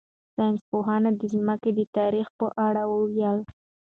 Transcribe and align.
ساینس 0.33 0.61
پوهانو 0.69 1.09
د 1.19 1.21
ځمکې 1.33 1.71
د 1.77 1.81
تاریخ 1.97 2.27
په 2.39 2.47
اړه 2.67 2.83
وویل. 2.93 3.37